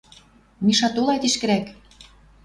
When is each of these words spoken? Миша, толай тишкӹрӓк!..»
Миша, 0.65 0.87
толай 0.95 1.19
тишкӹрӓк!..» 1.21 1.65